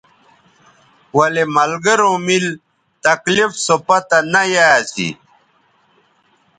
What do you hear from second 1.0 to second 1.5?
ولے